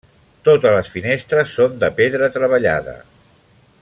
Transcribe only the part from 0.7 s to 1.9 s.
les finestres són